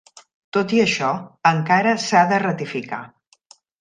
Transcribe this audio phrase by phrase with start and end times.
[0.55, 1.11] Tot i això,
[1.51, 3.03] encara s'ha de ratificar.